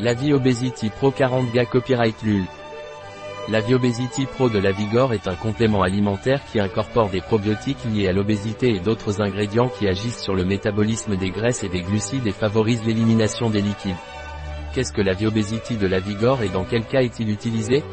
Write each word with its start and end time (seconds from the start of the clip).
La 0.00 0.12
Vie 0.12 0.32
Obesity 0.32 0.90
Pro 0.90 1.12
40 1.12 1.52
Ga 1.52 1.66
Copyright 1.66 2.20
LUL. 2.24 2.42
La 3.48 3.60
Vie 3.60 3.74
Obesity 3.74 4.26
Pro 4.26 4.48
de 4.48 4.58
la 4.58 4.72
Vigor 4.72 5.12
est 5.12 5.28
un 5.28 5.36
complément 5.36 5.82
alimentaire 5.82 6.40
qui 6.50 6.58
incorpore 6.58 7.10
des 7.10 7.20
probiotiques 7.20 7.84
liés 7.84 8.08
à 8.08 8.12
l'obésité 8.12 8.74
et 8.74 8.80
d'autres 8.80 9.22
ingrédients 9.22 9.68
qui 9.68 9.86
agissent 9.86 10.20
sur 10.20 10.34
le 10.34 10.44
métabolisme 10.44 11.14
des 11.14 11.30
graisses 11.30 11.62
et 11.62 11.68
des 11.68 11.82
glucides 11.82 12.26
et 12.26 12.32
favorisent 12.32 12.84
l'élimination 12.84 13.50
des 13.50 13.60
liquides. 13.60 13.94
Qu'est-ce 14.74 14.92
que 14.92 15.00
la 15.00 15.12
Vie 15.12 15.28
Obesity 15.28 15.76
de 15.76 15.86
la 15.86 16.00
Vigor 16.00 16.42
et 16.42 16.48
dans 16.48 16.64
quel 16.64 16.84
cas 16.84 17.02
est-il 17.02 17.30
utilisé? 17.30 17.84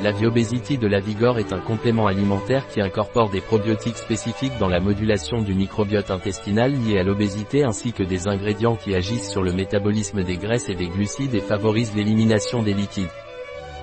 La 0.00 0.10
Viobésity 0.10 0.78
de 0.78 0.88
la 0.88 1.00
Vigor 1.00 1.38
est 1.38 1.52
un 1.52 1.60
complément 1.60 2.06
alimentaire 2.06 2.66
qui 2.68 2.80
incorpore 2.80 3.30
des 3.30 3.40
probiotiques 3.40 3.96
spécifiques 3.96 4.58
dans 4.58 4.68
la 4.68 4.80
modulation 4.80 5.38
du 5.42 5.54
microbiote 5.54 6.10
intestinal 6.10 6.72
lié 6.72 6.98
à 6.98 7.04
l'obésité 7.04 7.62
ainsi 7.62 7.92
que 7.92 8.02
des 8.02 8.26
ingrédients 8.26 8.74
qui 8.74 8.94
agissent 8.94 9.30
sur 9.30 9.42
le 9.42 9.52
métabolisme 9.52 10.24
des 10.24 10.36
graisses 10.36 10.68
et 10.68 10.74
des 10.74 10.88
glucides 10.88 11.34
et 11.34 11.40
favorisent 11.40 11.94
l'élimination 11.94 12.62
des 12.62 12.74
liquides. 12.74 13.10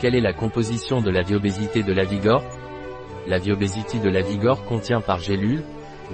Quelle 0.02 0.16
est 0.16 0.22
la 0.22 0.34
composition 0.34 1.02
de 1.02 1.10
la 1.10 1.22
Viobésité 1.22 1.84
de 1.84 1.94
la 1.94 2.04
Vigor? 2.04 2.44
La 3.28 3.38
Viobésity 3.38 4.00
de 4.00 4.10
la 4.10 4.22
Vigor 4.22 4.66
contient 4.66 5.02
par 5.02 5.20
gélule, 5.20 5.64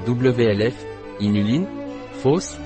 WLF, 0.07 0.75
inuline, 1.19 1.67
fausse, 2.13 2.57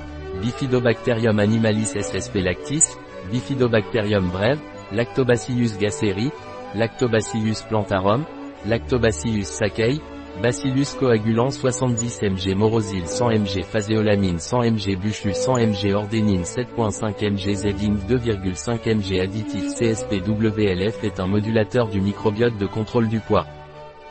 Bifidobacterium 0.42 1.40
animalis 1.40 1.94
ssp 2.00 2.36
lactis, 2.36 2.96
Bifidobacterium 3.32 4.30
brève, 4.30 4.59
Lactobacillus 4.92 5.78
gasseri, 5.80 6.32
Lactobacillus 6.76 7.64
plantarum, 7.68 8.26
Lactobacillus 8.66 9.46
sakei, 9.46 10.00
Bacillus 10.41 10.95
coagulant 10.98 11.50
70 11.50 12.22
mg 12.22 12.55
morosil 12.55 13.05
100 13.05 13.30
mg 13.30 13.64
phaséolamine 13.64 14.40
100 14.40 14.72
mg 14.72 14.98
buchu 14.98 15.34
100 15.34 15.58
mg 15.58 15.94
ordénine 15.95 16.44
7.5 16.44 17.32
mg 17.32 17.55
zeding 17.55 17.98
2,5 18.08 18.95
mg 18.95 19.20
additif 19.20 19.66
CSPWLF 19.75 21.03
est 21.03 21.20
un 21.20 21.28
modulateur 21.28 21.90
du 21.90 22.00
microbiote 22.00 22.58
de 22.58 22.67
contrôle 22.67 23.09
du 23.09 23.20
poids. 23.20 23.47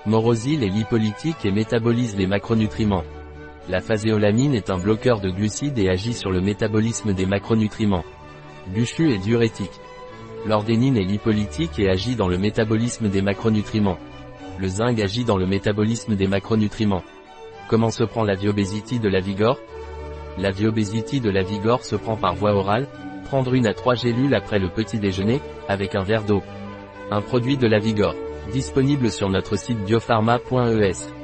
Morosil 0.05 0.63
est 0.65 0.69
lipolytique 0.69 1.47
et 1.47 1.51
métabolise 1.51 2.17
les 2.17 2.27
macronutriments. 2.27 3.05
La 3.71 3.81
phaséolamine 3.81 4.55
est 4.55 4.69
un 4.69 4.79
bloqueur 4.79 5.21
de 5.21 5.31
glucides 5.31 5.79
et 5.79 5.89
agit 5.89 6.13
sur 6.13 6.31
le 6.31 6.43
métabolisme 6.43 7.15
des 7.15 7.27
macronutriments. 7.27 8.05
Buchu 8.67 9.15
est 9.15 9.19
diurétique. 9.19 9.81
L'ordénine 10.47 10.97
est 10.97 11.05
lipolytique 11.05 11.79
et 11.79 11.89
agit 11.89 12.17
dans 12.17 12.29
le 12.29 12.39
métabolisme 12.39 13.09
des 13.09 13.23
macronutriments. 13.23 13.99
Le 14.59 14.69
zinc 14.69 14.99
agit 15.01 15.25
dans 15.25 15.37
le 15.37 15.47
métabolisme 15.47 16.15
des 16.15 16.27
macronutriments. 16.27 17.03
Comment 17.69 17.91
se 17.91 18.05
prend 18.05 18.25
la 18.25 18.35
viobésity 18.35 18.99
de 18.99 19.09
la 19.09 19.21
Vigor? 19.21 19.59
La 20.39 20.51
viobésity 20.51 21.21
de 21.21 21.31
la 21.31 21.43
Vigor 21.43 21.85
se 21.85 21.97
prend 21.97 22.17
par 22.17 22.35
voie 22.35 22.55
orale, 22.55 22.87
prendre 23.25 23.55
une 23.55 23.67
à 23.67 23.75
trois 23.75 23.95
gélules 23.95 24.35
après 24.35 24.59
le 24.59 24.69
petit 24.69 24.99
déjeuner, 24.99 25.41
avec 25.69 25.95
un 25.95 26.03
verre 26.03 26.25
d'eau. 26.25 26.43
Un 27.11 27.21
produit 27.21 27.57
de 27.57 27.67
la 27.67 27.79
Vigor. 27.79 28.15
Disponible 28.53 29.11
sur 29.11 29.29
notre 29.29 29.57
site 29.57 29.85
biopharma.es. 29.85 31.18